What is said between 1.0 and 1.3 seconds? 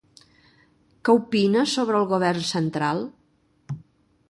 Què